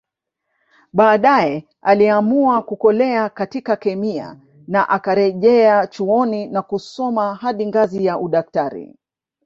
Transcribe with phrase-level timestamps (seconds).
[0.93, 8.95] Baadae aliamua kukolea katika kemia na akarejea chuoni na kusoma hadi ngazi ya udaktari